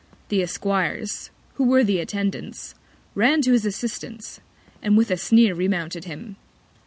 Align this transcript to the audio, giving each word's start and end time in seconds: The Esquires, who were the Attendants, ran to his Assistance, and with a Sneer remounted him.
The 0.29 0.41
Esquires, 0.41 1.29
who 1.57 1.63
were 1.63 1.83
the 1.83 1.99
Attendants, 1.99 2.73
ran 3.13 3.43
to 3.43 3.51
his 3.51 3.67
Assistance, 3.67 4.39
and 4.81 4.97
with 4.97 5.11
a 5.11 5.15
Sneer 5.17 5.53
remounted 5.53 6.05
him. 6.05 6.37